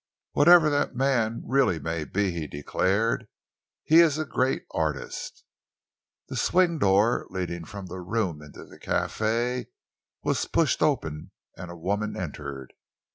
[0.31, 3.27] "Whatever that man really may be," he declared,
[3.83, 5.43] "he is a great artist."
[6.27, 9.67] The swing door leading from the room into the café
[10.23, 12.73] was pushed open, and a woman entered.